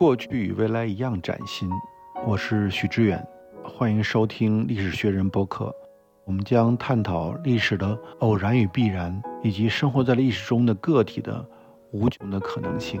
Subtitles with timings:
[0.00, 1.68] 过去与未来一样崭新。
[2.26, 3.22] 我是许知远，
[3.62, 5.70] 欢迎收听历史学人播客。
[6.24, 11.46] 我们将探讨历史的偶然与必然，以及生活在历史中的个体的
[11.92, 12.98] 无穷的可能性。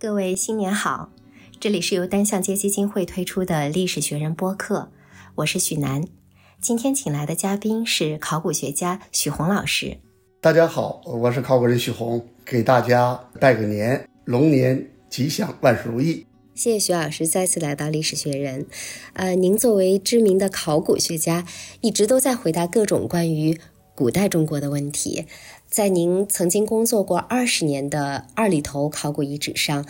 [0.00, 1.10] 各位新年好，
[1.60, 4.90] 这里是由单向街基金会推出的历史学人播客，
[5.36, 6.17] 我是许楠。
[6.60, 9.98] 今天请来的嘉宾是考古学家许宏老师。
[10.40, 16.26] 大家好，我是考古人许宏，给大家拜个年，龙年吉祥，万事如意。
[16.56, 18.66] 谢谢徐老师再次来到历史学人。
[19.12, 21.46] 呃，您作为知名的考古学家，
[21.80, 23.60] 一直都在回答各种关于
[23.94, 25.26] 古代中国的问题。
[25.68, 29.86] 在您曾经工作过二十年的二里头考古遗址上。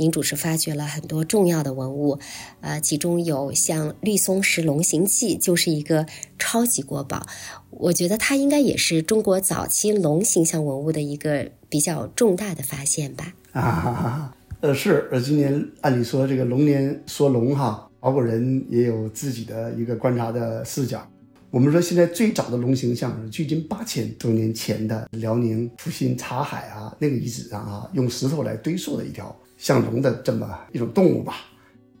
[0.00, 2.20] 您主持发掘了很多重要的文物，
[2.60, 6.06] 呃，其中有像绿松石龙形器，就是一个
[6.38, 7.26] 超级国宝。
[7.70, 13.34] 我觉得它应该也是中国早期龙形象文物的一个比较重大的发现吧？
[13.50, 21.04] 啊，呃，是，呃，今年按理说这个龙年说龙哈，考古人也有自己的一个观察的视角。
[21.50, 29.34] 我们说现在最早的龙形象是距今八千多年前的辽宁阜新茶海啊那个遗址上啊，用石头来堆塑的一条。
[29.58, 31.34] 像龙的这么一种动物吧，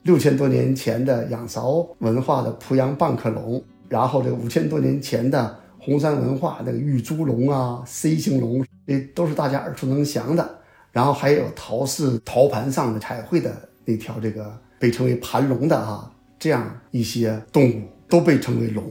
[0.04, 10.58] 六千多年前的仰韶文化的濮阳蚌壳龙，然后这五千多年前的红山文化那个玉猪龙啊、C 型龙，这都是大家耳熟能详的。
[10.92, 18.84] 然后还有陶氏陶盘上的彩绘的那条这个被称为盘龙的啊，这样一些动物都被称为龙，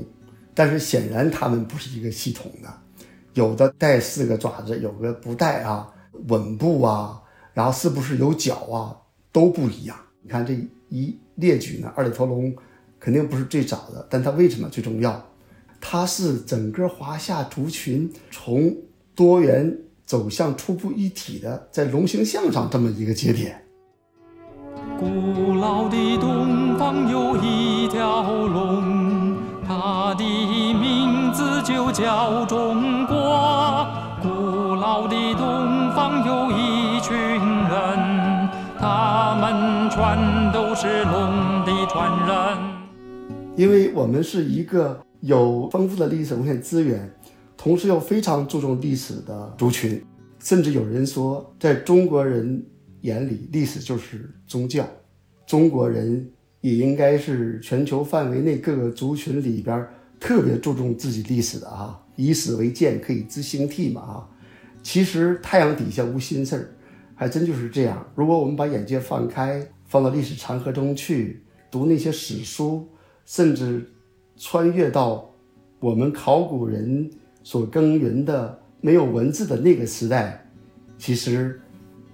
[0.54, 2.70] 但是显然它们不是一个系统的，
[3.34, 5.88] 有的带四个爪子，有的不带啊，
[6.28, 7.22] 吻部啊。
[7.58, 8.96] 然后是不是有角啊？
[9.32, 9.98] 都不一样。
[10.22, 10.56] 你看这
[10.90, 12.56] 一列举呢，二里头龙
[13.00, 15.26] 肯定不是最早的，但它为什么最重要？
[15.82, 18.72] 它是整个华夏族群从
[19.16, 23.60] 多元走向初步一体的，在龙形象上这么一个节点。
[25.00, 29.36] 古老的东方有一条龙，
[29.68, 33.77] 它的名字就叫中国。
[40.80, 42.78] 是龙的传人。
[43.56, 47.12] 因为我们是一个有丰富的历史文献资源，
[47.58, 50.00] 同时又非常注重历史的族群，
[50.38, 52.64] 甚至有人说，在中国人
[53.02, 54.86] 眼里，历史就是宗教。
[55.48, 56.30] 中国人
[56.62, 59.84] 也应该是全球范围内各个族群里边
[60.20, 64.30] 特别注重自己历史的啊，以史为鉴，可以知兴替嘛啊。
[64.84, 66.70] 其实太阳底下无新事儿。
[67.20, 68.06] 还真就是这样。
[68.14, 72.88] 如果我们把眼界放开，放到历史长河中去读那些史书，
[73.26, 73.90] 甚至
[74.38, 75.30] 穿越到
[75.80, 77.10] 我们考古人
[77.44, 80.46] 所耕耘的没有文字的那个时代，
[80.98, 81.60] 其实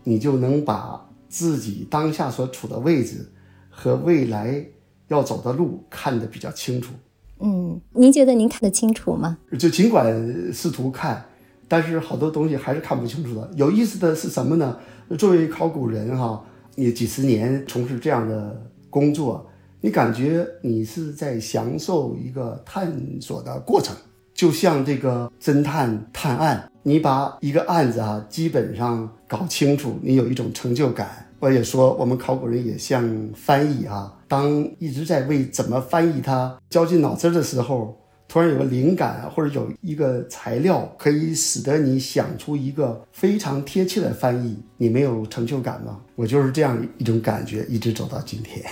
[0.03, 3.27] 你就能把自己当下所处的位置
[3.69, 4.63] 和未来
[5.07, 6.93] 要走的路看得比较清楚。
[7.39, 9.37] 嗯，您觉得您看得清楚吗？
[9.57, 11.25] 就尽管试图看，
[11.67, 13.51] 但是好多东西还是看不清楚的。
[13.55, 14.77] 有意思的是什么呢？
[15.17, 16.45] 作为考古人哈，
[16.75, 19.45] 你几十年从事这样的工作，
[19.81, 22.91] 你感觉你是在享受一个探
[23.21, 23.95] 索的过程，
[24.33, 31.29] 就像这个侦探探案，你把一个案子啊基本上搞清楚，你有一种成就感。
[31.39, 37.97] 我也说，我们考古人也像翻译啊，当一直在为怎么翻译它绞尽脑汁的时候。
[38.27, 45.99] 突然有个灵感，或者有一个材料，可以使得你想出一个非常贴切的翻译，你没有成就感吗？
[46.15, 48.65] 我就是这样一种感觉，一直走到今天。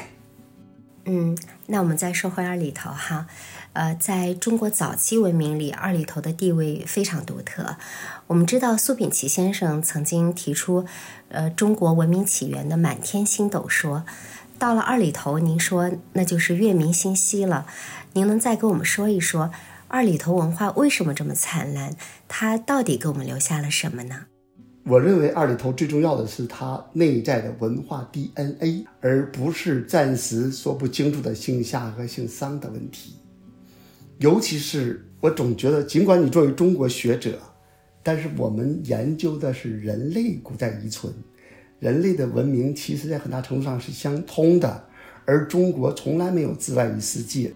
[1.06, 3.28] 嗯，那我们再说回二里头哈，
[3.74, 7.76] 呃，在中国早期文明里，二里头的地位非常独特。
[8.28, 10.86] 我们知道苏秉琦先生曾经提出，
[11.30, 14.06] 呃，中国文明起源的满天星斗说。
[14.60, 17.66] 到了二里头，您说那就是月明星稀了。
[18.14, 19.52] 您能再给我们说一说
[19.88, 21.96] 二里头文化为什么这么灿烂？
[22.28, 24.26] 它到底给我们留下了什么呢？
[24.84, 33.16] 我认为二里头最重要的是它内在的文化 DNA，而不是暂时说不清楚的姓夏和姓商的问题。
[34.18, 37.40] 尤其是我总觉得，尽管你作为中国学者，
[38.04, 41.14] 但是我们研究的是人类古代遗存。
[41.80, 44.84] 人类的文明其实在很大程度上是相通的，
[45.26, 47.54] 而中国从来没有自外于世界。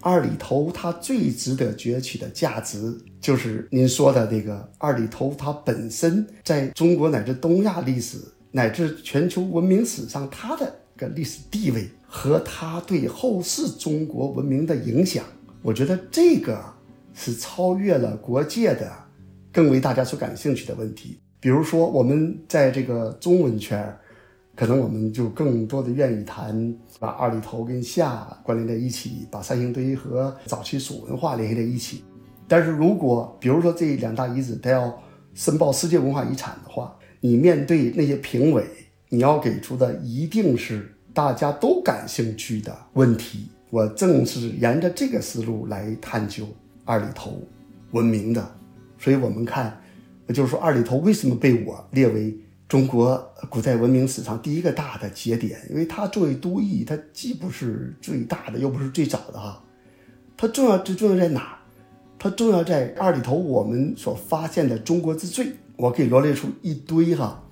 [0.00, 8.18] 二里头它最值得攫取的价值，就是您说的那个二里头，它本身在中国乃至东亚历史
[8.50, 15.24] 乃至全球文明史上它的个历史地位和它对后世中国文明的影响，
[15.62, 16.62] 我觉得这个
[17.12, 18.90] 是超越了国界的，
[19.52, 21.18] 更为大家所感兴趣的问题。
[21.40, 23.96] 比如说，我们在这个中文圈
[24.58, 32.02] 可能我们就更多的愿意谈把二里头跟夏关联在一起，把三星堆和早期蜀文化联系在一起。
[32.48, 35.00] 但是如果比如说这两大遗址它要
[35.32, 38.66] 申报世界文化遗产的话，你面对那些评委，
[39.10, 43.46] 你要给出的一定是大家都感兴趣的问题。
[43.70, 46.44] 我正是沿着这个思路来探究
[46.84, 47.40] 二里头
[47.92, 48.44] 文明的，
[48.98, 49.80] 所以我们看，
[50.34, 52.36] 就是说二里头为什么被我列为。
[52.68, 59.64] 中国古代文明史上第一个大的节点，因为它作为都邑，它既不是最大的，又不是最早的哈。
[60.36, 61.58] 它重要，最重要在哪儿？
[62.18, 67.42] 它重要在二里头我们所发现的中国之最，我可以罗列出一堆哈。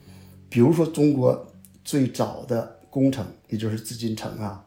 [0.51, 1.47] 比如说中国
[1.83, 4.63] 最早的工程，也就是紫禁城啊；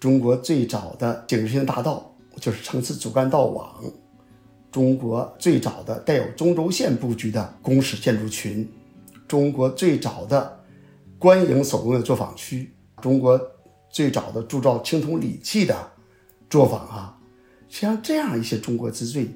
[0.00, 3.88] 中国最早的景致性大道，就是城市主干道网；
[4.72, 8.68] 中国最早的带有中轴线布局的宫室建筑群。
[9.32, 10.60] 中国最早的
[11.18, 12.70] 官营手工业作坊区，
[13.00, 13.40] 中国
[13.88, 15.74] 最早的铸造青铜礼器的
[16.50, 17.18] 作坊啊，
[17.66, 19.26] 像这样一些中国之最，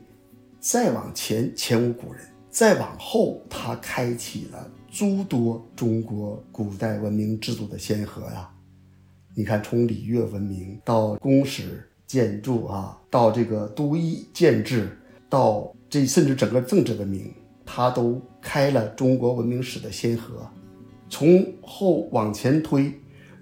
[0.60, 8.50] 再往前前无古人，再往后它开启了诸多中国古代文明制度的先河呀。
[9.34, 14.94] 你看，从礼乐文明到宫室建筑啊，到这个都邑建制，
[15.30, 17.32] 到这甚至整个政治文明。
[17.66, 20.48] 它都开了中国文明史的先河，
[21.10, 22.90] 从后往前推，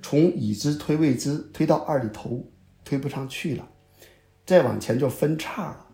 [0.03, 2.43] 从已知推未知推到二里头，
[2.82, 3.69] 推不上去了，
[4.44, 5.87] 再往前就分叉了，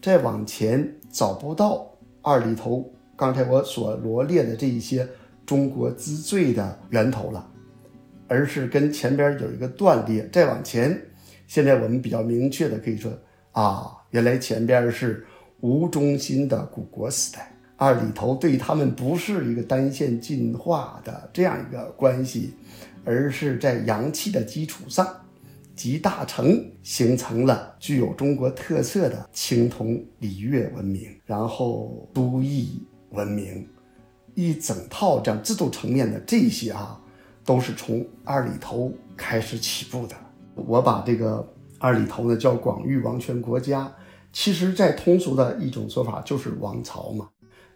[0.00, 1.90] 再往前找不到
[2.22, 5.08] 二里头刚才我所罗列的这一些
[5.44, 7.50] 中国之最的源头了，
[8.28, 11.00] 而是跟前边有一个断裂，再往前，
[11.46, 13.10] 现在我们比较明确的可以说
[13.52, 15.26] 啊，原来前边是
[15.60, 17.49] 吴中心的古国时代。
[17.80, 22.52] 二里头对他们不是一个单线进化的这样一个关系，
[23.06, 25.08] 而是在阳气的基础上，
[25.74, 32.82] 集大成，形成了具有中国特色的青铜礼乐文明，然后都邑
[33.12, 33.66] 文明，
[34.34, 37.00] 一整套这样制度层面的这些啊，
[37.46, 40.14] 都是从二里头开始起步的。
[40.54, 43.90] 我把这个二里头呢叫广域王权国家，
[44.34, 47.26] 其实，在通俗的一种说法就是王朝嘛。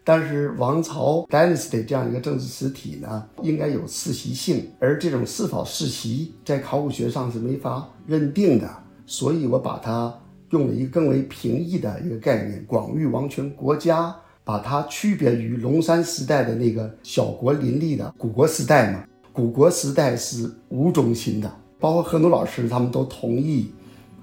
[0.07, 8.69] 但是王朝 dynasty 这样一个政治实体呢，应该有世袭性，而这种是否世袭，在考古学上是没法认定的。
[9.07, 10.13] 所以我把它
[10.51, 19.03] 用了一个更为平易的一个概念——广域王权国家，把它区别于龙山时代的那个小国林立的古国时代嘛。
[19.33, 23.73] 古国时代是无中心的，包括何努老师他们都同意，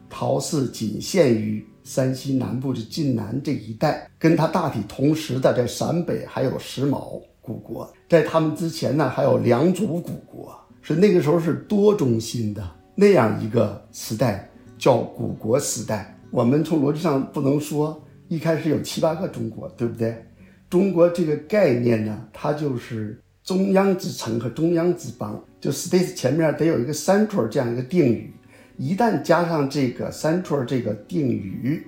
[0.09, 1.67] 陶氏仅限于。
[1.85, 12.63] 山西南部的晋南这一带，跟它大体同时的，在陕北还有石峁古国，在他们之前呢，还有良渚古国，是那个时候是多中心的
[12.95, 14.49] 那样一个时代，
[14.79, 16.17] 叫古国时代。
[16.31, 20.25] 我们从逻辑上不能说一开始有七八个中国，对不对？
[20.71, 28.33] 中国这个概念呢，它就是中央之城和中央之邦，就 state 前面得有一个 central 这样一个定语。
[28.77, 31.87] 一旦加上这个 central 这个定语，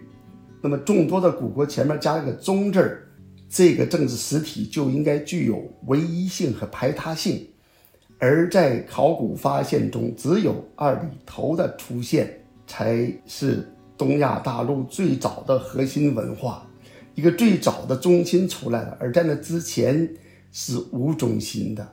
[0.63, 2.99] 那么众多的古国前面加一个中字，
[3.49, 7.47] 这个政治实体就应该具有唯一性和排他性。
[8.19, 12.33] 而在考古发现中，只有二里头的出现
[12.67, 16.67] 才是东亚大陆最早的核心文化，
[17.15, 18.97] 一个最早的中心出来了。
[19.01, 20.09] 而在那之前
[20.53, 21.87] 是无中心的。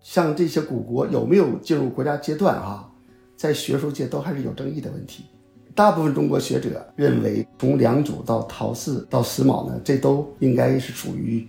[0.00, 2.88] 像这些古国有没有进入国家阶段啊？
[3.36, 5.26] 在学术界都还是有争议的问题。
[5.74, 11.46] 大部分中国学者认为，从良渚到陶寺到石峁呢，这都应该是属于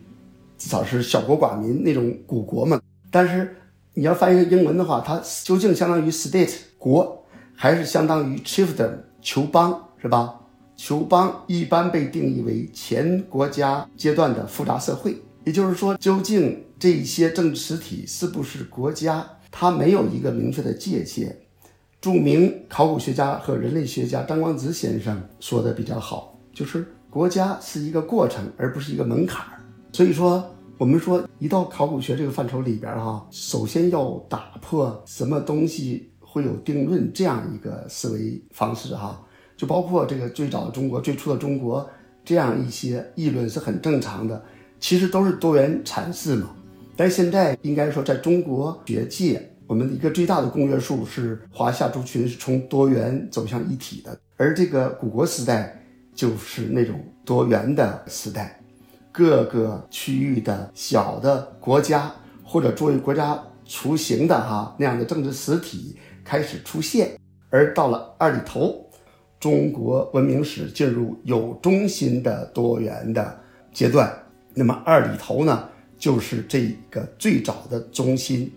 [0.58, 2.82] 至少是小国寡民那种古国嘛。
[3.10, 3.56] 但是
[3.94, 7.24] 你要翻译成英文的话，它究竟相当于 state 国，
[7.56, 8.92] 还是相当于 chiefdom
[9.24, 10.42] 酋邦，是吧？
[10.76, 15.16] 球邦一般被定义为前国家阶段的复杂社会。
[15.46, 21.36] 也就是说，究竟这些政治实体是不是国家，它没有一个明确的界限。
[22.00, 29.60] 著名考古学家和人类学家张光直先生说的比较好，就是国家是一个过程，而不是一个门槛儿。
[29.92, 30.44] 所以说，
[30.78, 39.20] 我们说一到考古学这个范畴里边儿哈，首先要打破什么东西会有定论这样一个思维方式哈，
[39.58, 41.90] 就包括这个最早的中国、最初的中国
[42.24, 44.40] 这样一些议论是很正常的，
[44.80, 46.56] 其实都是多元阐释嘛。
[46.96, 49.52] 但现在应该说，在中国学界。
[49.68, 55.78] 我们一个最大的公约数是华夏族群是从多元走向一体的，而这个古国时代
[56.16, 58.58] 就是那种多元的时代，
[59.12, 62.10] 各个区域的小的国家
[62.46, 67.20] 或者作为国家雏形的哈那样的政治实体开始出现，
[67.50, 68.90] 而到了二里头，
[69.38, 73.38] 中国文明史进入有中心的多元的
[73.74, 74.18] 阶段。
[74.54, 78.50] 那么二里头呢，就是这个最早的中心。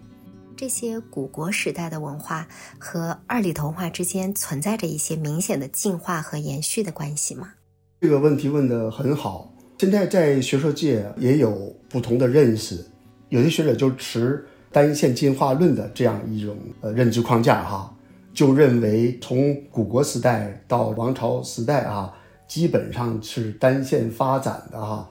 [0.61, 2.47] 这些古国时代的文化
[2.79, 7.55] 和二里头文化之间存在着一些明显的进化和延续的关系吗？
[7.99, 9.55] 这个问题问得很好。
[9.79, 12.85] 现在在学术界也有不同的认识，
[13.31, 17.97] 有些学者就持单线进化论的这样一种呃认知框架哈，
[18.35, 22.13] 就认为从古国时代到王朝时代啊，
[22.47, 25.09] 基本上是单线发展的哈。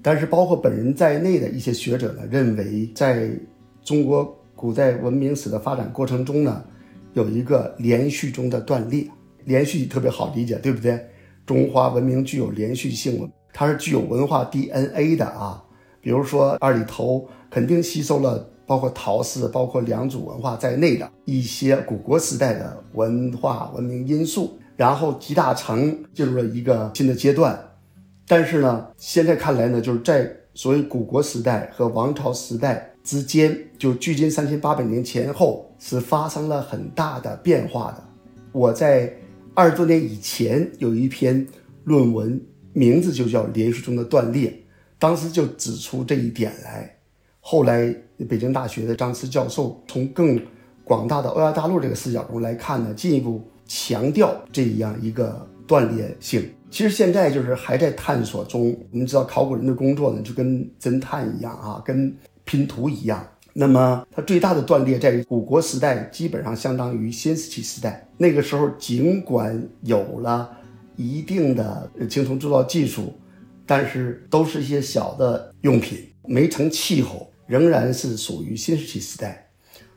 [0.00, 3.28] 但是包括本人在内的一些学者呢，认为在
[3.82, 4.38] 中国。
[4.62, 6.62] 古代文明史的发展过程中呢，
[7.14, 9.08] 有一个连续中的断裂，
[9.44, 11.04] 连续特别好理解，对不对？
[11.44, 15.60] 中华文明具有连续性，它是具有文化 DNA 的啊。
[16.00, 27.58] 比如说二里头肯定吸收了包括陶氏、包括良渚文化在内的一些古国时代的文化文明因素，然后集大成进入了一个新的阶段。
[28.28, 32.90] 但是呢，现在看来呢，就是在所谓古国时代和王朝时代。
[33.02, 38.04] 之间就距今三千八百年前后是发生了很大的变化的。
[38.52, 39.12] 我在
[39.54, 41.46] 二十多年以前有一篇
[41.84, 42.40] 论文，
[42.72, 44.50] 名字就叫《连续中的断裂》，
[44.98, 46.94] 当时就指出这一点来。
[47.40, 47.92] 后来
[48.28, 50.40] 北京大学的张弛教授从更
[50.84, 56.48] 广大的欧亚大陆这个视角中来看呢，进一步强调这样一个断裂性。
[56.70, 58.74] 其实现在就是还在探索中。
[58.92, 62.14] 我们知道考古人的工作呢，就跟侦探一样啊，跟
[62.52, 68.06] 拼图一样，那么它最大的断裂在于古国时代，基本上相当于新石器时代。
[68.18, 70.54] 那个时候，尽管有了
[70.94, 73.14] 一定的青铜铸造技术，
[73.64, 79.48] 但是都是一些小的用品，没成气候，仍然是属于新石器时代。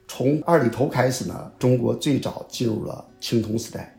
[0.08, 3.94] 从二里头开始呢，中国最早进入了青铜时代，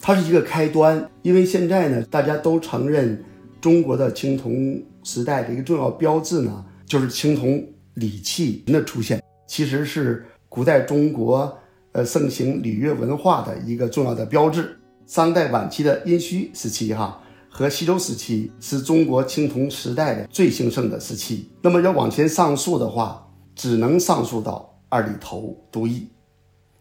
[0.00, 1.08] 它是一个开端。
[1.22, 3.22] 因为现在呢，大家都承认
[3.60, 7.64] 中国的青铜时代的一个重要标志呢，就是青铜。
[7.94, 11.58] 礼器的出现，其实是古代中国
[11.92, 14.76] 呃盛行礼乐文化的一个重要的标志。
[15.06, 21.50] 商代晚期的殷墟时期，哈和西周时期是中国青铜时代的最兴盛的时期。
[21.60, 26.06] 那么要往前上溯的话，只能上溯到二里头都邑。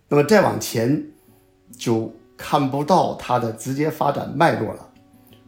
[0.07, 1.03] 那么再往前，
[1.75, 4.87] 就看不到它的直接发展脉络了。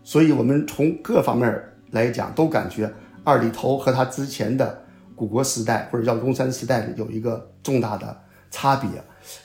[0.03, 2.91] 所以，我们从各方面来讲，都感觉
[3.23, 4.83] 二里头和它之前的。
[5.21, 8.89] 古国时代或者叫龙山时代有一个重大的差别，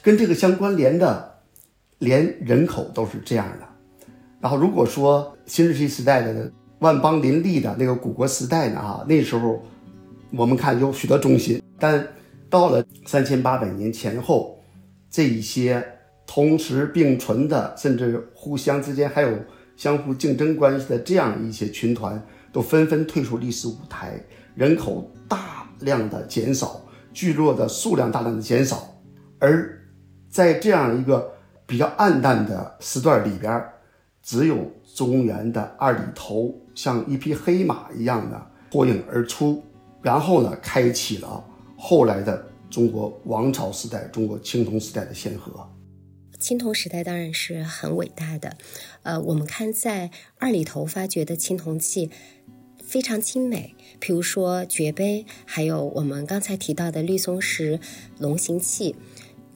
[0.01, 1.35] 跟这个相关联的，
[1.99, 3.67] 连人口都是这样的。
[4.41, 9.63] 然后如果说新石器时代的万邦林立的那个古国时代呢，啊，那时候
[10.31, 12.07] 我们看有许多中心，但
[12.49, 14.59] 到了三千八百年前后，
[15.11, 15.87] 这一些
[16.25, 19.37] 同时并存的，甚至互相之间还有
[19.75, 22.19] 相互竞争关系的这样一些群团，
[22.51, 24.19] 都纷纷退出历史舞台，
[24.57, 25.55] 人口大。
[25.81, 26.81] 量的减少，
[27.13, 28.99] 聚落的数量大量的减少，
[29.37, 29.79] 而
[30.27, 31.31] 在这样一个
[31.67, 33.63] 比较暗淡的时段里边，
[34.23, 34.57] 只有
[34.95, 39.63] 中原的二里头像一匹黑马一样的脱颖而出，
[40.01, 41.45] 然后呢，开启了
[41.77, 45.63] 后来的中国王朝时代、中国青铜时代的先河。
[46.39, 48.57] 青铜时代当然是很伟大的，
[49.03, 50.09] 呃，我们看在
[50.39, 52.09] 二里头发掘的青铜器。
[52.87, 57.81] 非常精美，比如说爵杯，还有我们刚才提到的绿松石
[58.17, 58.95] 龙形器，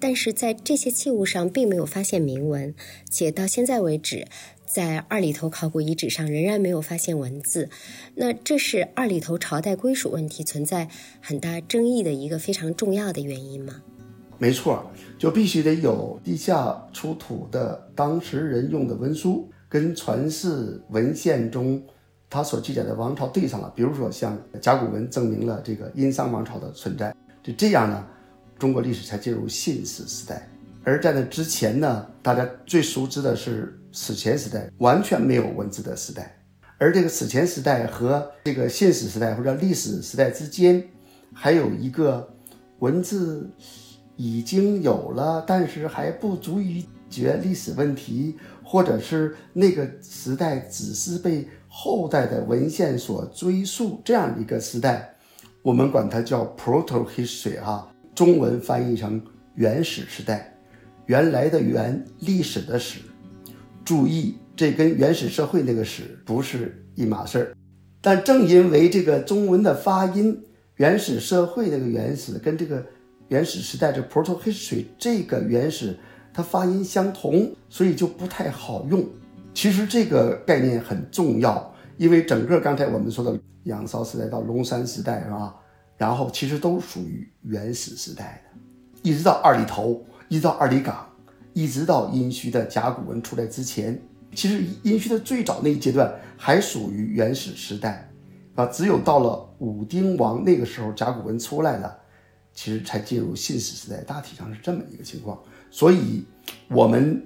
[0.02, 2.76] 但是在这些器物上并没有发现铭文，
[3.10, 4.28] 且到现在为止，
[4.66, 7.70] 在二里头考古遗址上仍然没有发现文字。
[8.16, 10.90] 那这是二里头朝代归属问题存在
[11.22, 13.82] 很大争议的一个非常重要的原因吗？
[14.38, 21.82] 没错，就必须得有地下出土的当时人用的文书跟传世文献中。
[22.32, 28.08] 他所记载的王朝对上了，比如说像甲骨文证明了这个殷商王朝的存在，就这样呢，
[28.58, 30.48] 中国历史才进入信史时代。
[30.86, 36.34] 而在那之前呢，大家最熟知的是史前时代，完全没有文字的时代。
[36.78, 40.82] 而这个史前时代和这个信史时代或者历史时代之间，
[41.34, 42.26] 还有一个
[42.80, 43.46] 文字
[44.16, 51.46] 已经有了，但是还不足以解决历史问题，或者是那个时代只是被。
[51.74, 55.10] 后代的文献所追溯这样一个时代，
[55.62, 59.24] 我们管它叫 proto history 哈，中文翻译成
[59.56, 60.54] 原始时代，
[61.06, 63.00] 原来的原历史的史。
[63.86, 67.56] 注意这跟原始社会那个史不是一码事儿。
[68.02, 70.38] 但正因为这个中文的发音，
[70.76, 72.86] 原始社会那个原始跟这个
[73.30, 75.98] 原始时代这 proto history 这个原始
[76.34, 79.06] 它发音相同，所以就不太好用。
[79.54, 85.56] 其实这个概念很重要，因为整个刚才我们说的仰韶时代到龙山时代是吧？
[85.98, 88.60] 然后其实都属于原始时代的，
[89.04, 91.08] 一直到二里头，一直到二里岗，
[91.54, 94.02] 一直到殷墟的甲骨文出来之前。
[94.34, 98.10] 其实殷墟的最早那一阶段还属于原始时代，
[98.56, 101.96] 啊，只有到了武丁王那个时候甲骨文出来了，
[102.54, 105.38] 其实才进入信史时代，大体上是这么一个情况。
[105.70, 106.26] 所以，
[106.70, 107.24] 我们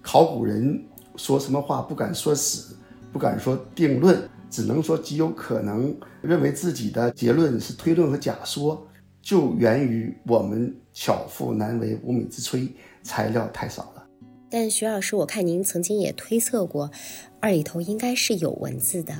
[0.00, 0.82] 考古人
[1.16, 2.76] 说什么话不敢说死，
[3.12, 8.86] 不敢说定论，只能说极有可能认为自己的结论是推论和假说，
[9.22, 12.68] 就源于我们巧妇难为无米之炊，
[13.02, 14.04] 材料太少了。
[14.50, 16.90] 但徐老师，我看您曾经也推测过，
[17.40, 19.14] 二里头应该是有文字的。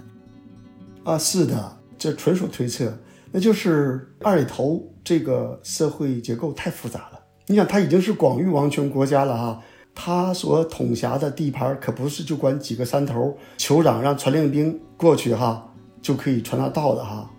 [1.02, 2.96] 啊，是的，这纯属推测。
[3.32, 7.20] 那就是二里头这个社会结构太复杂了。
[7.46, 9.62] 你想，它已经是广域王权国家了哈，
[9.94, 15.72] 他所统辖的地盘可不是就管几个山头，酋长让传令兵过去哈
[16.02, 17.30] 就可以传达到的哈。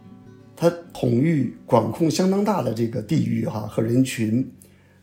[0.56, 4.50] 他统御管控相当大的这个地域哈和人群。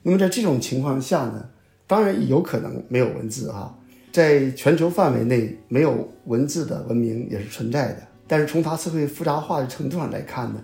[0.03, 1.49] 那么在这种情况下呢？
[1.87, 3.79] 当然有可能没有文字哈，
[4.11, 8.03] 在全球范围内没有文字的文明也是存在的。
[8.27, 10.63] 但是从它社会复杂化的程度上来看呢，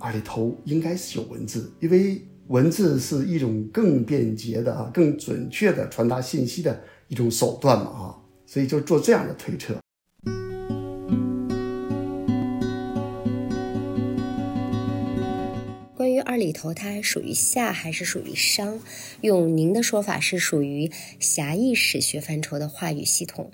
[0.00, 9.76] 阿里头应该是有文字，因为文字是一种更便捷的啊、更准确的传达信息的一种手段嘛啊，所以就做这样的推测。
[15.94, 18.80] 关于二里头它属于夏还是属于商？
[19.20, 20.90] 用您的说法是属于
[21.20, 23.50] 狭义史学范畴的话语系统，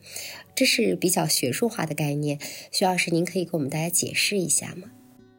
[0.54, 2.38] 这是比较学术化的概念。
[2.70, 4.88] 徐老师，您可以给我们大家解释一下吗？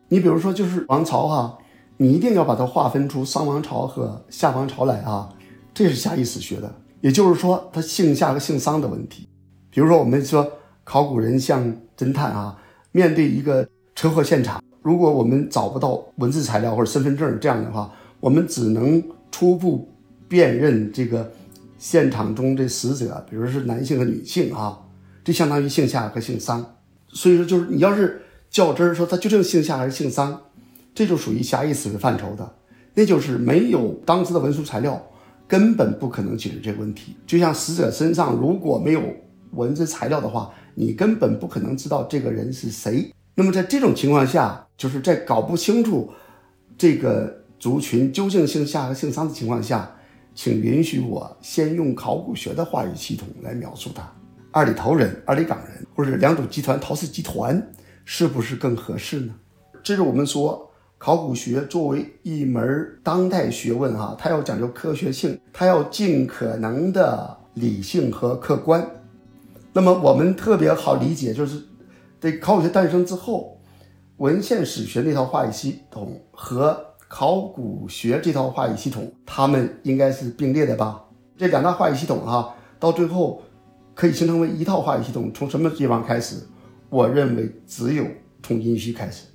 [0.10, 1.58] 你比如说，就是王朝哈，
[1.98, 5.30] 你一定要把它划分出商王朝和夏王朝来啊，
[5.74, 6.74] 这是狭义史学的。
[7.02, 9.28] 也就是说，它姓夏和姓商的问题。
[9.70, 10.50] 比如说，我们说
[10.84, 12.58] 考古人像侦探啊，
[12.92, 14.62] 面对一个车祸现场。
[14.82, 19.88] 如果我们找不到文字材料或者身份证这样的话，我们只能初步
[20.28, 21.32] 辨认这个
[21.78, 24.80] 现场中这死者，比如是男性和女性啊，
[25.24, 26.66] 这相当于姓夏和姓商。
[27.10, 30.42] 所以说，就是你要是较真儿说他究竟姓夏还是姓商，
[30.96, 32.56] 这就属于狭义史学范畴的，
[32.94, 35.00] 那就是没有当时的文书材料，
[35.46, 37.16] 根本不可能解决这个问题。
[37.28, 39.02] 就像死者身上如果没有
[39.52, 43.14] 文字材料的话，你根本不可能知道这个人是谁。
[43.36, 46.10] 那么在这种情况下，就是在搞不清楚
[46.78, 49.94] 这个族群究竟姓夏和姓商的情况下，
[50.34, 54.10] 请允许我先用考古学的话语系统来描述他：
[54.52, 57.62] 二里头人、二里岗人，或者良渚集团、陶氏集团，
[58.06, 59.36] 是不是更合适呢？
[59.84, 68.86] 这是我们说考古学作为一门当代学问，哈，它要讲究科学性，它要尽可能的理性和客观。
[69.74, 71.62] 那么我们特别好理解，就是。
[72.18, 73.60] 这考古学诞生之后，
[74.18, 81.04] 文献史学那套话语系统和考古学这套话语系统，它们应该是并列的吧？
[81.38, 83.44] 这两大话语系统哈，到最后
[83.94, 85.32] 可以形成为一套话语系统。
[85.36, 86.38] 从什么地方开始？
[86.90, 88.04] 我认为只有
[88.42, 89.26] 从殷墟开始，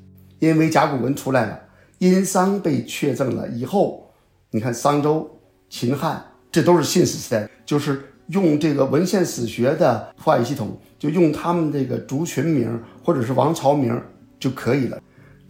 [0.41, 1.61] 因为甲骨文出来了，
[1.99, 4.13] 殷商被确证了以后，
[4.51, 10.77] 你看商周、秦汉，这都是信史时代，就是用这个文献史学的话语系统。
[10.99, 13.99] 就用他们这个族群名或者是王朝名
[14.39, 15.01] 就可以了，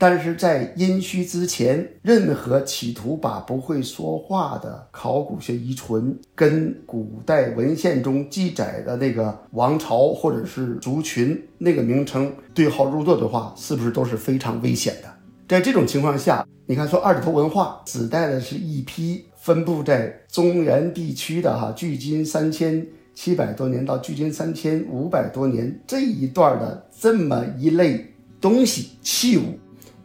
[0.01, 15.15] 但是在殷墟之前，任何企图把不会说话的考古学遗存跟古代文献中记载的那个王朝或者是族群那个名称对号入座的话，是不是都是非常危险的？
[15.47, 22.87] 在这种情况下，你看说二里头文化指代的是一批分布在中原地区的哈，距今三千。
[23.13, 28.07] 七百多年到距今三千五百多年这一段的这么一类
[28.41, 29.59] 东西器物，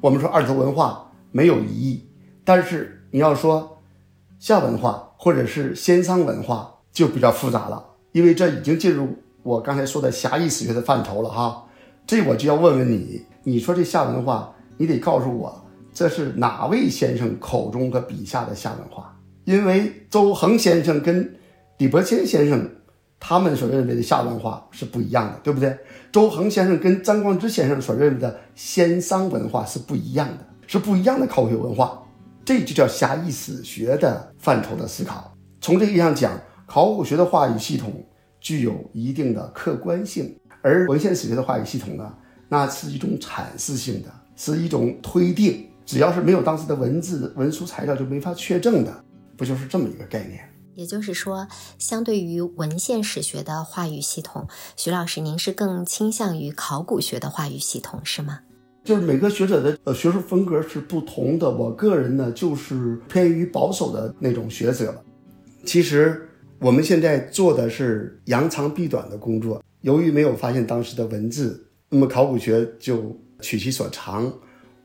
[0.05, 2.07] 我们说二头文化没有疑义，
[2.43, 3.81] 但是你要说
[4.37, 11.65] 夏文化或者是先商文化就比较复杂了，因为这已经进入我刚才说的狭义史学的范畴了哈。
[12.05, 19.19] 这我就要问问你，你说这夏文化，你得告诉我这是哪位先生口中和笔下的夏文化？
[19.45, 21.35] 因为周恒先生跟
[21.79, 22.69] 李伯谦先生。
[23.19, 25.78] 他们所认为的夏文化是不一样的，对不对？
[26.12, 32.04] 周恒先生跟张光之先生所认为的先商文化是不一样的，是不一样的考古学文化，
[32.43, 35.34] 这就叫狭义史学的范畴的思考。
[35.60, 38.06] 从这个意义上讲，考古学的话语系统
[38.39, 42.13] 具有一定的客观性，而文献史学的话语系统呢，
[42.47, 49.04] 那是一种阐释性的，是一种推定，只要是没有当时的文字文书材料就没法确证的，
[49.36, 50.47] 不就是这么一个概念？
[50.75, 51.47] 也就是说，
[51.79, 58.41] 相对于文献史学的话语系统，徐老师您是更倾向于考古学的话语系统，是吗？
[58.83, 65.01] 就是每个学者的呃学术风格是不同的，我个人呢就是偏于保守的那种学者。
[65.63, 74.31] 其实我们现在做的是扬长避短的工作，由于没有发现当时的文字，那么考古学就取其所长，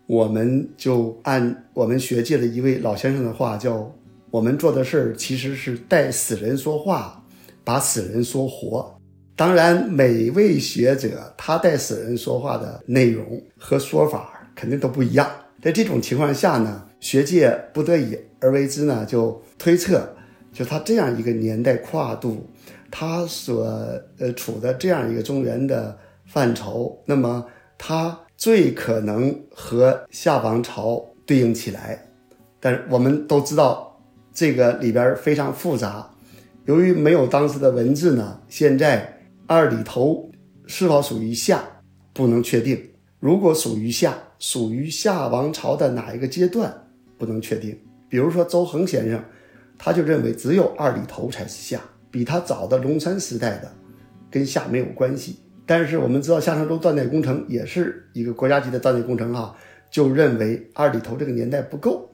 [0.06, 3.92] 我们就按我们学界的一位老先生的话叫。
[4.30, 7.24] 我们做的事儿其实是带死人说话，
[7.64, 8.94] 把死人说活。
[9.34, 15.28] 当然，每位学者他带死人说话的内容和说法肯定都不一样。
[15.60, 20.08] 在这种情况下呢，学界不得已而为之呢，就推测，
[20.52, 22.46] 就他这样一个年代跨度，
[22.88, 23.64] 他所
[24.18, 27.44] 呃处的这样一个中原的范畴，那么
[27.76, 32.06] 他最可能和夏王朝对应起来。
[32.60, 33.89] 但是我们都知道。
[34.40, 36.08] 这个里边非常复杂，
[36.64, 40.30] 由于没有当时的文字呢，现在二里头
[40.66, 41.62] 是否属于夏
[42.14, 42.82] 不能确定。
[43.18, 46.74] 如果属于夏，属于夏王朝的哪一个阶段
[47.18, 47.78] 不能确定。
[48.08, 49.22] 比如说周恒先生，
[49.76, 51.78] 他就认为只有二里头才是夏，
[52.10, 53.70] 比他早的龙山时代的
[54.30, 55.38] 跟夏没有关系。
[55.66, 59.54] 但是我们知道夏商周断代工程也是一个国家级的断代工程啊，
[59.90, 62.09] 就认为二里头这个年代不够。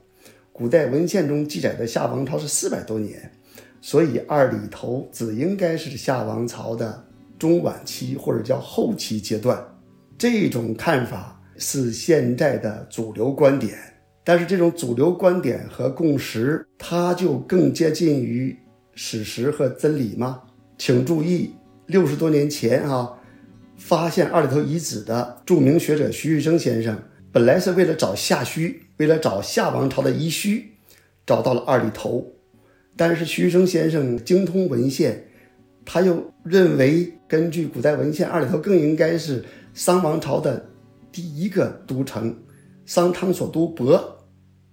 [0.57, 3.31] 古代文献中记载的夏王朝是四百多年，
[3.79, 7.05] 所以二里头只应该是夏王朝的
[7.37, 9.63] 中晚期或者叫后期阶段。
[10.17, 13.77] 这种看法是现在的主流观点，
[14.23, 18.57] 但是这种主流观点和共识，它就更接近于
[18.95, 20.41] 史实和真理吗？
[20.79, 21.53] 请注意，
[21.85, 23.13] 六十多年前啊，
[23.77, 26.99] 发现二里头遗址的著名学者徐玉生先生。
[27.37, 30.63] 本来是为了找夏墟，为了找夏王朝的遗墟，
[31.23, 32.33] 找到了二里头。
[32.95, 35.23] 但是徐生先生精通文献，
[35.85, 39.45] 他又认为根据古代文献，二里头更应该是
[39.75, 40.67] 商王朝的
[41.11, 42.35] 第一个都城，
[42.87, 44.01] 商汤所都亳。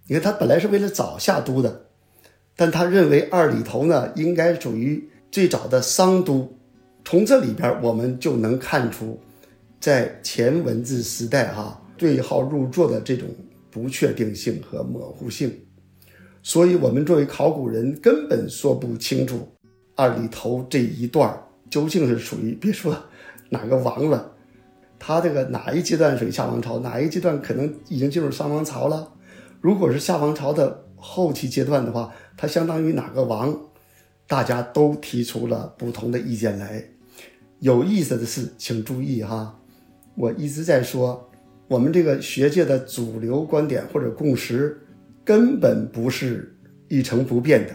[0.07, 1.89] 你看，他本来是为了找夏都的，
[2.57, 6.51] 但他认为二里头呢，应该属于最早的商都。
[7.05, 9.21] 从这里边，我们就能看出，
[9.79, 11.83] 在前文字时代，哈。
[11.97, 13.29] 对号入座的这种
[13.71, 15.53] 不确定性和模糊性，
[16.43, 19.49] 所以我们作为考古人根本说不清楚
[19.97, 22.97] 二里头这一段究竟是属于别说
[23.51, 24.33] 哪个王了，
[24.99, 29.13] 他这个哪一阶段属于夏王朝，哪一阶段可能已经进入商王朝了。
[29.61, 33.57] 如果是夏王朝的后期阶段的话，它相当于哪个王？
[34.27, 36.85] 大家都提出了不同的意见来。
[37.61, 39.59] 有意思的是，请注意哈，
[40.17, 41.31] 我一直在说。
[41.67, 44.79] 我们这个学界的主流观点或者共识，
[45.25, 46.55] 根本不是
[46.89, 47.75] 一成不变的，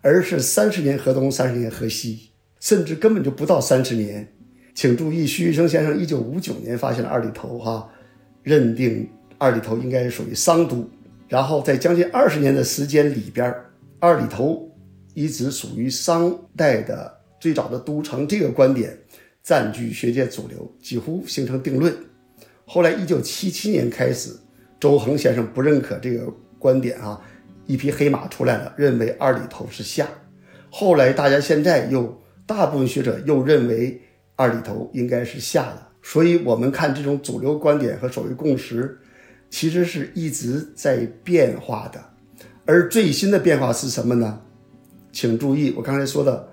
[0.00, 4.26] 而是三十年河东，三十年河西，甚至根本就不到三十年。
[4.74, 7.90] 请注意，徐玉生先生一九五九年发现了二里头，哈，
[8.42, 10.88] 认定二里头应该是属于商都，
[11.28, 13.54] 然后在将近二十年的时间里边，
[13.98, 14.70] 二里头
[15.14, 18.96] 一直属于商代的最早的都城，这个观点
[19.42, 21.94] 占据学界主流，几乎形成定论。
[22.70, 24.36] 后来，一九七七年开始，
[24.78, 27.18] 周恒先生不认可这个观点啊，
[27.64, 30.06] 一匹黑马出来了，认为二里头是夏。
[30.68, 33.98] 后来，大家现在又大部分学者又认为
[34.36, 35.82] 二里头应该是夏的。
[36.02, 38.98] 所以，我们看这种主流观点和所谓共识，
[39.48, 41.98] 其实是一直在变化的。
[42.66, 44.42] 而最新的变化是什么呢？
[45.10, 46.46] 请注意，我刚才说的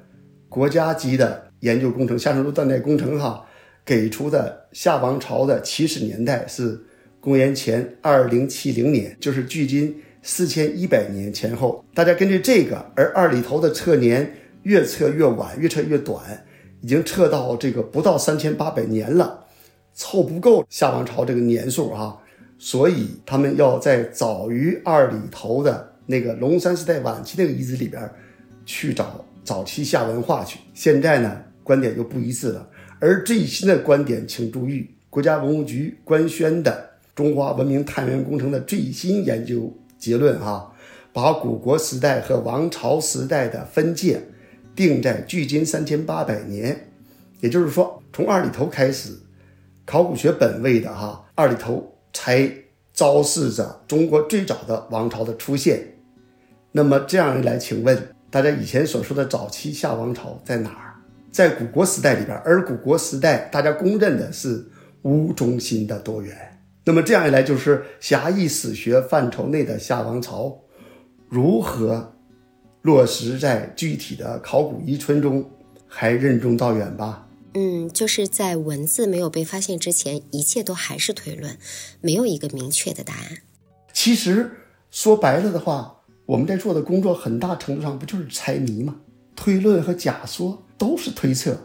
[0.47, 3.45] 国家级的研究工程——夏商周断代工程，哈。
[3.86, 6.84] 给出的夏王朝的起始年代是
[7.19, 11.86] 公元前二零七零年，就是距今四千一百年前后。
[11.93, 16.43] 大家根据这个，而二里头的测年越测越晚，越测越短，
[16.82, 19.45] 已经测到这个不到三千八百年了，
[19.93, 22.17] 凑不够夏王朝这个年数啊。
[22.58, 28.10] 所以他们要在早于二里头的那个龙山时代晚期那个遗址里边
[28.65, 30.60] 去找早期夏文化去。
[30.74, 32.67] 现在呢，观点就不一致了。
[32.99, 40.71] 而最新的观点，请注意，国家文物局官宣的中华文明探源工程的最新研究结论啊，
[41.13, 44.21] 把古国时代和王朝时代的分界
[44.75, 46.89] 定在距今三千八百年，
[47.41, 49.13] 也就是说，从二里头开始，
[49.86, 52.49] 考古学本位的哈二里头才
[52.93, 55.95] 昭示着中国最早的王朝的出现。
[56.71, 60.94] 那么这样一来，请问大家以前所说的早期夏王朝在哪儿？
[61.36, 64.65] 在古国时代里边，而古国时代大家公认的是
[65.02, 66.34] 无中心的多元。
[66.86, 70.58] 那么这样一来，就是狭义史学范畴内的夏王朝
[71.28, 72.15] 如何
[72.84, 75.43] 落实在具体的考古遗存中，
[75.86, 77.28] 还任重道远吧？
[77.54, 81.58] 嗯，就是在文字没有被发现之前，一切都还是推论，
[82.00, 83.39] 没有一个明确的答案。
[83.91, 84.52] 其实
[84.89, 88.95] 说白了的话，我们在做的工作很大程度上不就是猜谜吗？
[89.36, 91.57] 推论和假说都是推测，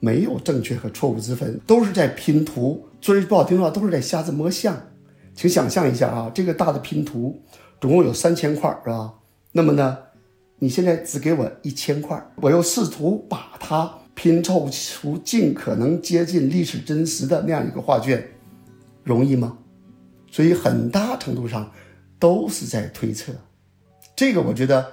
[0.00, 2.86] 没有正确和错误之分，都是在拼图。
[3.00, 4.76] 说句不好听的话，都是在瞎子摸象。
[5.34, 7.40] 请想象一下啊，这个大的拼图
[7.80, 9.14] 总共有三千块，是吧？
[9.52, 9.98] 那么呢，
[10.58, 18.28] 你现在只给我一千块，我又试图把它拼凑出尽可能接近历史真实的那样一个画卷，
[19.04, 19.58] 容易吗？
[20.30, 21.70] 所以很大程度上
[22.18, 23.32] 都是在推测。
[24.16, 24.84] 这个我觉得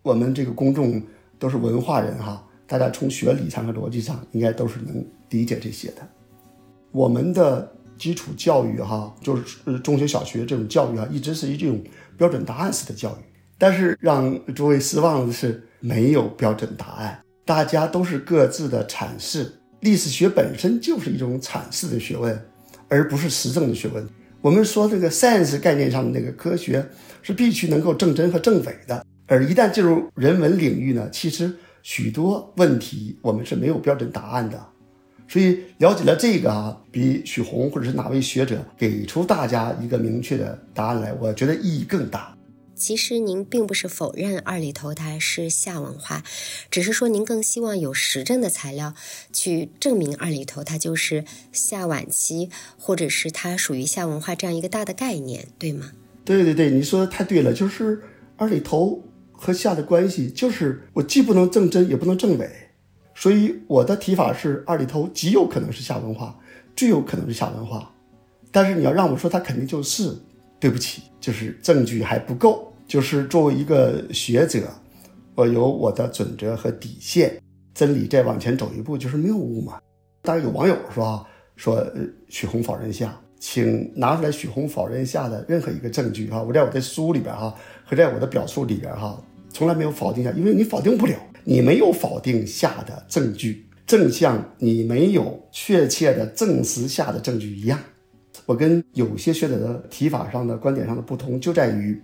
[0.00, 1.02] 我们这个公众
[1.38, 6.08] 都是文化人哈，大家从学理上和逻辑上应该都是能理解这些的。
[6.92, 11.82] 我们的基础教育哈，就是中学、小学这种教育啊，一直是一种
[12.16, 13.24] 标准答案式的教育。
[13.58, 19.52] 但是让诸位失望的是，没有标准答案，大家都是各自的阐释。
[19.80, 22.40] 历史学本身就是一种阐释的学问，
[22.86, 24.08] 而不是实证的学问。
[24.40, 26.88] 我们说这个 science 概念上的那个科学
[27.20, 34.66] 是必须能够证真和证伪的，而一旦进入人文领域呢，其实许多问题我们是没有标准答案的。
[35.28, 42.36] 所以了解了这个啊，比许宏或者是哪位学者给出大家一个明确的答案来，我觉得意义更大。
[42.74, 46.24] 其实您并不是否认二里头它是夏文化，
[46.70, 48.94] 只是说您更希望有实证的材料
[49.32, 55.92] 去证明二里头它就是夏晚期，或者是它属于夏文化这样一个大的概念，对吗？
[56.24, 58.02] 对对对，你说的太对了，就是
[58.36, 59.04] 二里头
[59.42, 62.46] 和夏的关系，就是我既不能证真，也不能证伪。
[63.14, 66.38] 所以我的提法是，二里头极有可能是夏文化，
[66.76, 67.90] 最有可能是夏文化。
[68.52, 70.14] 但是你要让我说它肯定就是，
[70.58, 72.70] 对不起，就是证据还不够。
[72.86, 74.68] 就是作为一个学者，
[75.34, 77.40] 我有我的准则和底线，
[77.72, 79.78] 真理再往前走一步就是谬误嘛。
[80.22, 81.26] 当然有网友说，
[81.56, 81.86] 说
[82.28, 86.42] 许宏否认夏，请拿出来许宏否认夏的任何一个证据哈。
[86.42, 91.14] 我在我的书里边哈，和在我的表述里边哈，从来没有否定下，因为你否定不了。
[91.42, 97.78] 你没有否定下的证据，正像你没有确切的证实下的证据一样。
[98.44, 101.98] 我跟有些学者的提法上的观点上的不同，就在于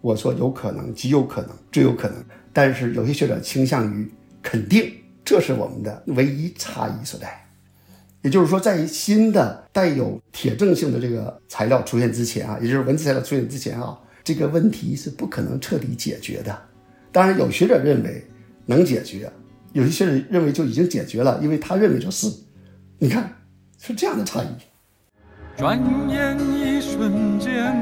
[0.00, 2.16] 我说有可能、极有可能、最有可能，
[2.52, 4.10] 但是有些学者倾向于
[4.42, 4.92] 肯定，
[5.24, 7.28] 这是我们的唯一差异所在。
[8.22, 16.58] 也就是说，在新的带有铁证性的这个材料出现之前啊，也就是文字材料出现之前啊，这个问题是不可能彻底解决的。
[17.12, 18.26] 当然，有学者认为。
[18.66, 19.28] 能解决，
[19.72, 22.30] 有一些人认为就已经解决了，因为他认为就是，
[23.00, 23.32] 你看
[23.80, 24.46] 是这样的差异。
[25.56, 25.76] 转
[26.08, 27.74] 眼一瞬间，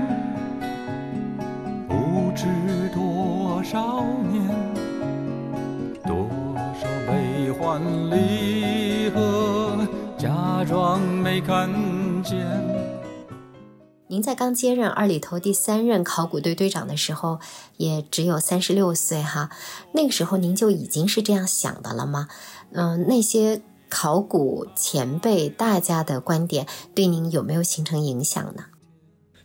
[1.87, 2.47] 不知
[2.95, 4.49] 多少年，
[6.07, 6.31] 多
[6.81, 9.87] 少悲欢离合，
[10.17, 11.69] 假装没看
[12.23, 12.68] 见。
[14.11, 17.41] 您在刚接任二里头第三任考古队队长的时候，
[17.77, 19.51] 也只有三十六岁哈。
[19.93, 22.27] 那个时候您就已经是这样想的了吗？
[22.73, 28.65] 嗯，那些考古前辈大家的观点对您有没有形成影响呢？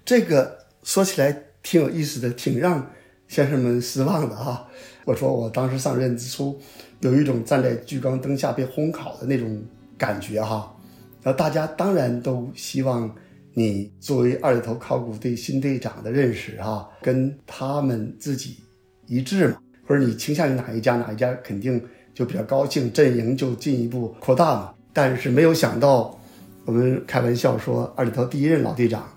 [0.05, 2.89] 这个说起来挺有意思的，挺让
[3.27, 4.67] 先生们失望的哈。
[5.03, 6.57] 我说我当时上任之初，
[7.01, 9.61] 有一种站在聚光灯下被烘烤的那种
[9.97, 10.73] 感觉哈。
[11.21, 13.13] 然后大家当然都希望。
[13.55, 18.57] 你作为二里头考古队新队长的认识哈，跟他们自己
[19.05, 19.57] 一致嘛？
[19.87, 21.79] 或者你倾向于哪一家，哪一家肯定
[22.13, 24.73] 就比较高兴，阵营就进一步扩大嘛。
[24.91, 26.19] 但是没有想到，
[26.65, 29.07] 我们开玩笑说，二里头第一任老队长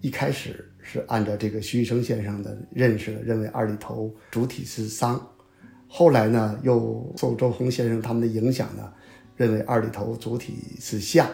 [0.00, 5.20] 一开始是按照这个徐玉生先生的认识，认为二里头主体是商，
[5.88, 8.92] 后来呢又受周恒先生他们的影响呢，
[9.36, 11.28] 认为二里头主体是夏。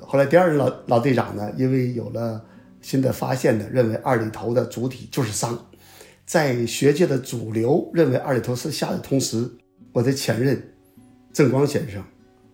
[0.00, 2.42] 后来第二任老老队长呢，因为有了
[2.80, 5.58] 新的发现呢，认为二里头的主体就是商，
[6.24, 9.48] 在学界的主流认为二里头是夏的同时，
[9.92, 10.62] 我的前任
[11.32, 12.02] 郑光先生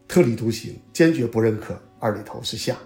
[0.07, 2.77] 特立独行，坚决不认可二里头是夏，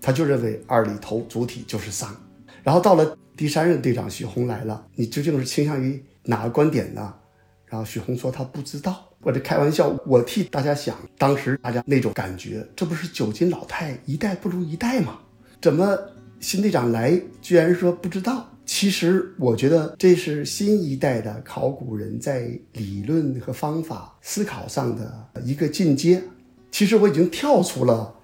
[0.00, 2.14] 他就认为二里头主体就是商。
[2.62, 7.14] 然后到了第三任队长许宏来了，你究竟是倾向于哪个观点呢？
[7.66, 9.08] 然后许宏说他不知道。
[9.24, 15.18] 我这开玩笑，我替大家想，当时大家那种感觉，这不是九斤老太一代不如一代吗？
[15.62, 15.98] 怎么
[16.40, 18.46] 新队长来居然说不知道？
[18.66, 26.22] 其实我觉得这是新一代的考古人在理论和方法思考上的一个进阶。
[26.70, 28.14] 其实我已经跳出了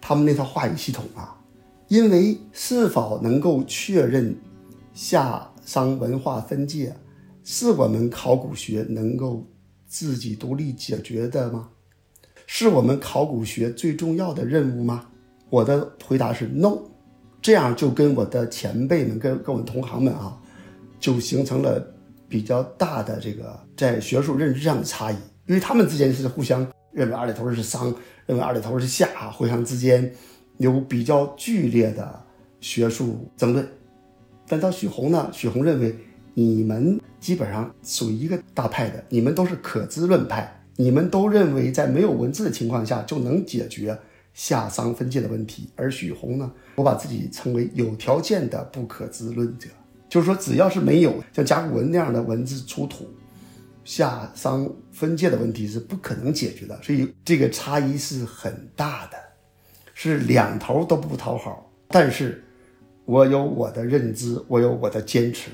[0.00, 1.36] 他们那套话语系统啊，
[1.88, 4.36] 因为是否能够确认
[4.92, 6.94] 夏商文化分界，
[7.42, 9.44] 是我们考古学能够
[9.94, 11.68] 自己独立解决的吗？
[12.46, 15.06] 是我们考古学最重要的任务吗？
[15.50, 16.78] 我的回答是 no。
[17.40, 20.36] 这样就跟我的前辈们、跟跟我们同行们啊，
[20.98, 21.94] 就形成了
[22.28, 27.94] 比较大的这个在学术认知上的差异，因为他们之间是互相认为二里头是商，
[28.26, 30.12] 认为二里头是夏，互相之间
[30.58, 32.20] 有比较剧烈的
[32.60, 33.64] 学术争论。
[34.48, 35.96] 但到许宏呢，许宏认为
[36.34, 43.98] 你们基本上属于一个大派的，你们都是可知论派，你们都认为在没有文字的情况下就能解决。
[44.36, 49.68] 夏商分界的问题，而许宏呢，我把自己称为有条件的不可知论者，
[50.08, 53.08] 就是说，只要是没有像甲骨文那样的文字出土，
[53.84, 56.76] 夏商分界的问题是不可能解决的。
[56.82, 59.16] 所以这个差异是很大的，
[59.94, 61.70] 是两头都不讨好。
[61.86, 62.42] 但是，
[63.04, 65.52] 我有我的认知，我有我的坚持。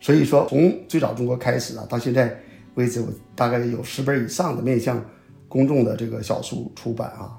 [0.00, 2.38] 所以说，从最早中国开始啊，到现在
[2.74, 5.04] 为止，我大概有十本以上的面向
[5.48, 7.38] 公众的这个小书出版啊。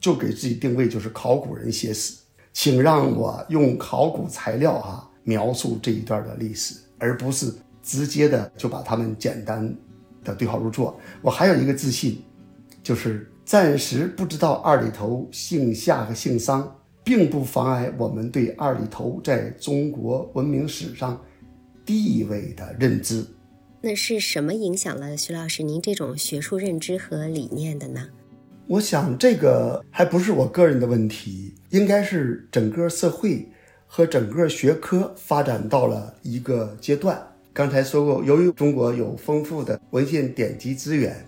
[0.00, 2.14] 就给自己定位就是考古人写史，
[2.54, 9.62] 请让我用考古材料哈描述这一段的历史，而不是直接的就把他们简单
[10.24, 10.98] 的对号入座。
[11.20, 12.22] 我还有一个自信，
[12.82, 21.20] 就是暂时不知道二里头姓夏和姓商，并不妨碍我们对二里头在中国文明史上
[21.90, 23.24] 地位的认知。
[23.80, 28.08] 那是什么影响了徐老师您这种学术认知和理念的呢？
[28.68, 33.48] 我想这个还不是我个人的问题，应该是整个社会
[33.86, 37.20] 和整个学科发展到了一个阶段。
[37.52, 41.26] 刚才说过，由于中国有丰富的文献典籍资源，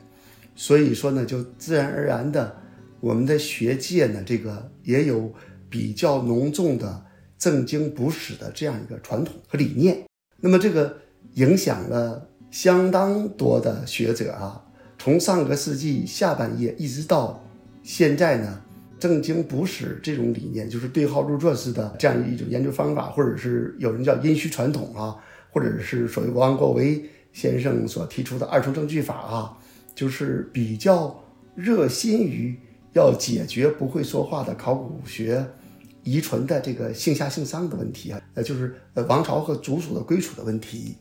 [0.55, 2.55] 所以说呢，就自然而然的，
[3.01, 5.33] 我们的学界呢，这个也有
[5.69, 7.05] 比较浓重的
[7.37, 10.05] 正经补史的这样一个传统和理念。
[10.43, 10.99] 那么这个
[11.35, 14.63] 影响了相当多的学者啊。
[14.99, 17.43] 从上个世纪下半叶一直到
[17.83, 18.61] 现在呢，
[19.01, 25.17] 正经补史这种理念，就是对号入座式的这样一种研究方法，或者是有人叫殷墟传统啊，
[25.51, 29.59] 或者是所谓王国维先生所提出的二重证据法啊，
[29.95, 31.25] 就是比较
[31.57, 32.57] 热心于
[32.93, 35.45] 要解决不会说话的考古学
[36.03, 40.97] 遗存的这个姓夏姓商的问题啊，呃，就是呃王朝和族属的归属的问题。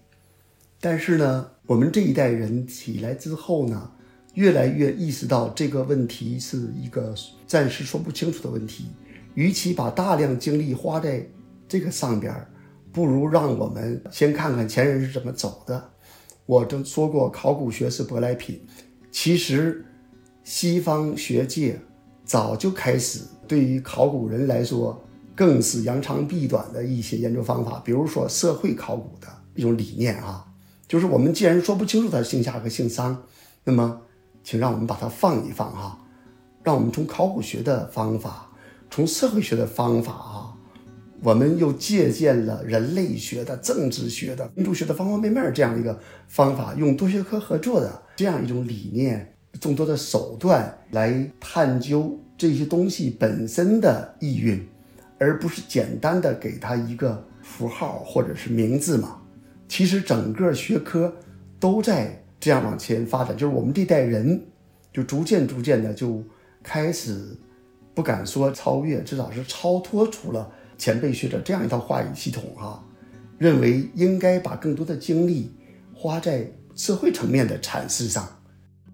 [0.79, 3.91] 但是呢，我们这一代人起来之后呢，
[4.33, 7.13] 越来越意识到这个问题是一个
[7.45, 8.85] 暂时说不清楚的问题。
[9.33, 11.25] 与其把大量精力花在
[11.67, 12.35] 这个上边，
[12.91, 15.89] 不如让我们先看看前人是怎么走的。
[16.45, 18.59] 我都说过，考古学是舶来品。
[19.09, 19.85] 其实，
[20.43, 21.79] 西方学界
[22.25, 24.97] 早就开始对于考古人来说，
[25.35, 30.45] 更是扬长避短的一些研究方法，比如说社会考古的一种理念啊。
[30.87, 33.21] 就是我们既然说不清楚他姓夏和姓商，
[33.65, 33.99] 那么，
[34.41, 35.99] 请让我们把它放一放哈，
[36.63, 38.49] 让我们从考古学的方法，
[38.89, 40.55] 从社会学的方法啊，
[41.21, 54.67] 我们又借鉴了人类学的、政治学的、民族学的方方面面这样一个方法，用多学科合作的这样一种理念、众多的手段来探究这些东西本身的意蕴，
[55.19, 59.21] 而不是简单的给它一个符号或者是名字嘛。
[59.67, 61.13] 其实整个学科
[61.59, 64.43] 都在这样往前发展，就是我们这代人
[64.91, 66.23] 就逐渐逐渐的就
[66.63, 67.37] 开始
[67.93, 72.83] 不敢说超越，至少是超脱出了前辈学者这样一套话语系统哈，
[73.37, 75.51] 认为应该把更多的精力
[75.93, 78.27] 花在社会层面的阐释上。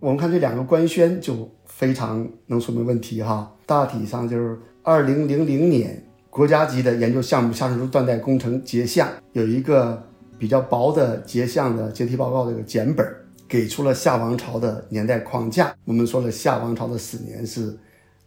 [0.01, 10.03] 我们看这两个官宣就非常能说明问题哈，大体上就是二零零零年国家级的研究项目夏商周断代工程结项有一个。
[10.39, 13.03] 比较薄的结项的结题报告这个简本，
[13.47, 15.73] 给出了夏王朝的年代框架。
[15.83, 17.75] 我们说了，夏王朝的始年是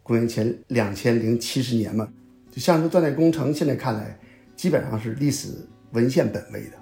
[0.03, 2.09] 公元前两千零七十年嘛。
[2.51, 4.19] 就夏商周断代工程，现在看来
[4.57, 5.51] 基本上是历史
[5.93, 6.73] 文献本位的，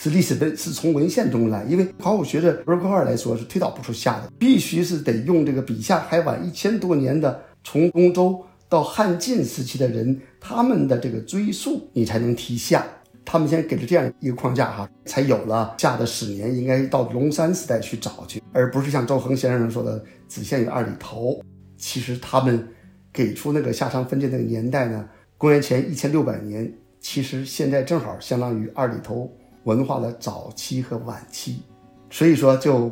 [0.00, 1.64] 是历史的是从文献中来。
[1.64, 12.86] 因为考古学的文科二来说是推导不出夏的，必须是得用这个比夏还晚一千多年的从东周到汉晋时期的人他们的这个追溯，你才能提夏。
[13.24, 21.38] 他们先给了这样一个框架哈，才有了夏的始年应该到龙山时代去找去，而不是像周恒先生说的只限于二里头。
[21.76, 22.66] 其实他们
[23.12, 29.30] 给出那个夏商分界那个年代呢，公元前一千六百年其实现在正好相当于二里头
[29.68, 31.60] 文化的早期和晚期，
[32.08, 32.90] 所以说就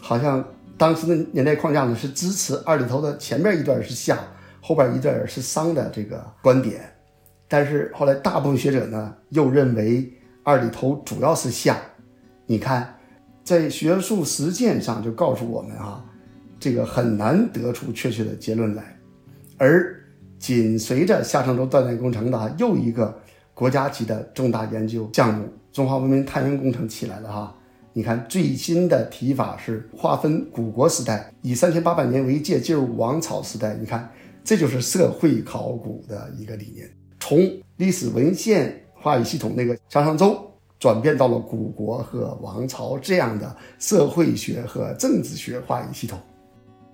[0.00, 0.44] 好像
[0.76, 4.18] 当时的年代框架呢是支持二里头的前面一段是夏，
[4.60, 6.80] 后边一段是商的这个观点，
[7.46, 10.12] 但是后来大部分学者呢又认为
[10.42, 11.80] 二里头主要是夏。
[12.44, 12.98] 你看，
[13.44, 16.04] 在学术实践上就告诉我们啊，
[16.58, 18.98] 这个很难得出确切的结论来，
[19.58, 19.94] 而
[20.40, 23.16] 紧随着夏商周断代工程的又一个。
[23.56, 27.54] 国家级的重大研究项目——中华文明探源工程起来了哈！
[27.92, 33.76] 你看最新的提法是划分古国时代，以三千八百年为界，进入王朝时代。
[33.78, 34.10] 你看，
[34.42, 37.38] 这就是社会考古的一个理念，从
[37.76, 46.18] 历史文献话语系统那个夏商周，转变到了古国和王朝这样的社会学和政治学话语系统。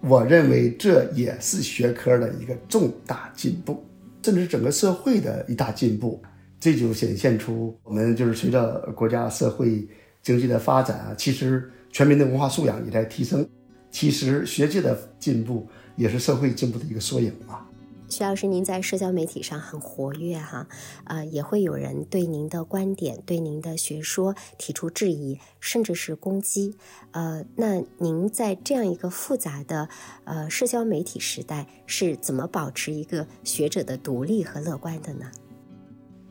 [0.01, 3.81] 我认为这也是学科的一个重大进步，
[4.25, 6.21] 甚至整个社会的一大进步。
[6.63, 9.85] 这就显现出我们就是随着国家社会
[10.23, 13.45] 经济的发展啊，其实全民的文化素养也在提升。
[13.91, 17.67] 其实学界的进步也是社会进步的一个缩影嘛。
[18.09, 20.69] 徐老师，您在社交媒体上很活跃哈，
[21.03, 26.77] 呃，也会有人对您的观点、对您的学说提出质疑，甚至是攻击。
[27.11, 29.89] 呃，那您在这样一个复杂的
[30.23, 35.27] 呃社交媒体时代，是怎么保持一个学者的独立和乐观的呢？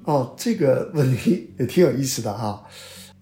[0.03, 2.63] 哦，这个问题 也挺有意思的哈，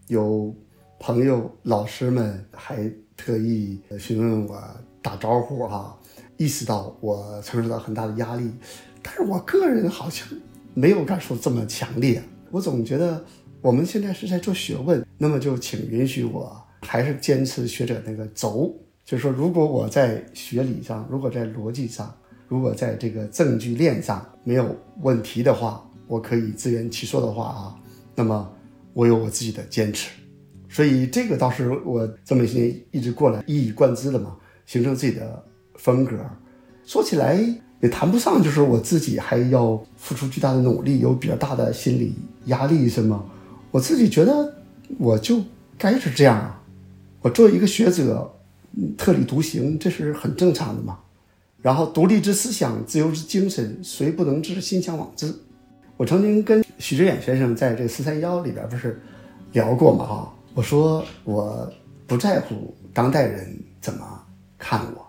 [0.07, 0.55] 有
[0.97, 4.63] 朋友、老师们还特意询问我
[5.01, 5.97] 打招呼哈，
[6.37, 8.49] 意识到我承受到很大的压力，
[9.03, 10.25] 但是我个人好像
[10.73, 12.23] 没有感受这么强烈。
[12.49, 13.21] 我总觉得
[13.61, 18.73] 我们现在是在做学问，那么就请允许我还是坚持学者那个轴，
[19.03, 22.15] 就是说，如果我在学理上，如果在逻辑上，
[22.47, 25.85] 如果在这个证据链上没有问题的话。
[26.09, 27.75] 我可以自圆其说的话啊，
[28.15, 28.51] 那么
[28.93, 30.09] 我有我自己的坚持，
[30.67, 34.35] 所以这个倒是我这么些年一直过来一以贯之的嘛，
[34.65, 35.45] 形成自己的
[35.75, 36.17] 风格。
[36.83, 37.39] 说起来
[37.79, 43.23] 也谈不上，就是我自己还要付出巨大的努力，有比较大的心理压力什么。
[43.69, 44.55] 我自己觉得
[44.97, 45.39] 我就
[45.77, 46.63] 该是这样啊，
[47.21, 48.33] 我作为一个学者，
[48.97, 50.97] 特立独行，这是很正常的嘛。
[51.61, 54.59] 然后独立之思想，自由之精神，谁不能知？
[54.59, 55.31] 心向往之。
[55.99, 58.97] 我曾经跟许知远先生在这个四三幺里边不是
[59.51, 61.69] 聊过嘛哈，我说我
[62.07, 63.99] 不在乎当代人怎么
[64.57, 65.05] 看我，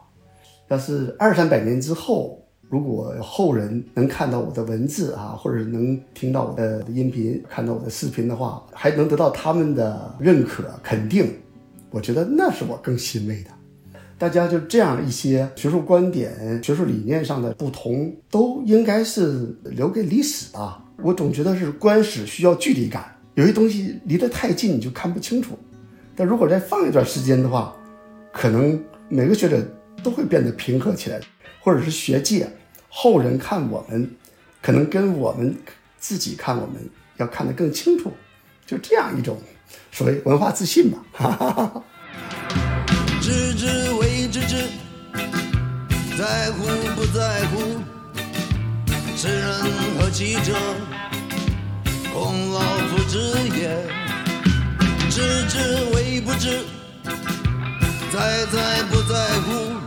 [0.66, 11.32] 要是二三百年之后，如果后人能看到我的文字啊，或者能听到我的音频、看到我的视频的话，还能得到他们的认可肯定，
[11.90, 13.50] 我觉得那是我更欣慰的。
[14.20, 20.84] 大家就这样一些学术观点、学术理念上的不同，都应该是留给历史吧。
[21.02, 25.58] 我总觉得是观史需要距离感，有些东西离得太近你就看不清楚。
[26.14, 27.74] 但如果再放一段时间的话，
[28.30, 29.66] 可能每个学者
[30.02, 31.18] 都会变得平和起来，
[31.62, 32.46] 或者是学界
[32.90, 34.10] 后人看我们，
[34.60, 35.56] 可能跟我们
[35.98, 36.76] 自己看我们
[37.16, 38.12] 要看得更清楚。
[38.66, 39.38] 就这样一种
[39.90, 40.98] 所谓文化自信吧。
[41.10, 41.84] 哈哈哈哈，
[46.20, 47.80] 在乎不在乎？
[49.16, 49.48] 知人
[49.96, 50.52] 何其者，
[52.12, 53.88] 孔老夫子也。
[55.08, 55.58] 知之
[55.94, 56.62] 为不知，
[58.12, 59.14] 在在不在
[59.46, 59.80] 乎？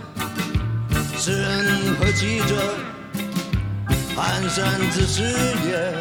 [1.19, 2.55] 知人何其者，
[4.15, 5.21] 蹒跚之事
[5.67, 5.93] 也。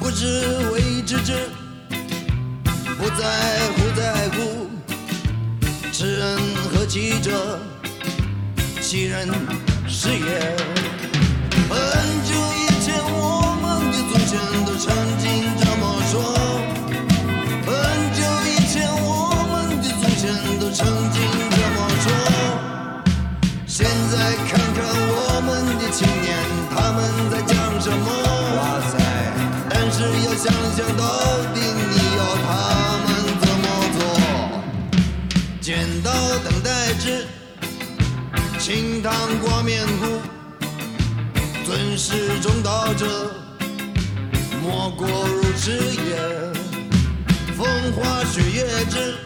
[0.00, 1.50] 不知为知之，
[2.96, 4.70] 不在乎在乎？
[5.92, 6.38] 知人
[6.72, 7.58] 何其者？
[8.92, 9.26] 其人
[9.88, 10.16] 是也。
[11.70, 11.80] 很
[12.28, 14.36] 久以前，我们的祖先
[14.66, 15.24] 都曾经
[15.56, 15.82] 这么
[16.12, 16.20] 说。
[17.64, 17.72] 很
[18.12, 20.28] 久以前，我们的祖先
[20.60, 22.12] 都曾经这么说。
[23.66, 26.36] 现在看看我们的青年，
[26.68, 28.04] 他们在讲什么？
[28.58, 28.60] 哇
[28.92, 28.92] 塞！
[29.70, 31.00] 但是要想想到
[31.54, 31.61] 底，
[39.02, 40.20] 糖挂面糊，
[41.64, 43.34] 尊师重道者，
[44.62, 46.16] 莫过如此也。
[47.56, 49.16] 风花雪月之，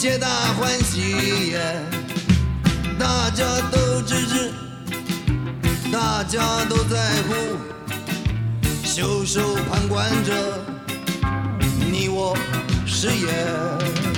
[0.00, 1.54] 皆大欢喜。
[2.98, 4.50] 大家都支持，
[5.92, 7.34] 大家都在乎，
[8.82, 10.32] 袖手旁观着，
[11.92, 12.34] 你我
[12.86, 14.09] 是也。